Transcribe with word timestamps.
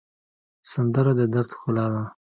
سندره 0.71 1.11
د 1.19 1.21
دَرد 1.33 1.49
ښکلا 1.55 1.85
ده 1.93 2.03